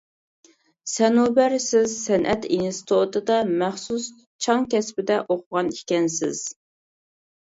سەنۇبەر 0.91 1.53
سىز 1.65 1.91
سەنئەت 2.07 2.47
ئىنستىتۇتىدا 2.55 3.37
مەخسۇس 3.63 4.07
چاڭ 4.47 4.65
كەسپىدە 4.71 5.19
ئوقۇغان 5.35 5.71
ئىكەنسىز. 5.77 6.41